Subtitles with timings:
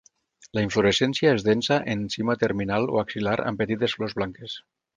[0.57, 4.57] La inflorescència és densa en cima terminal o axil·lar amb petites flors blanques.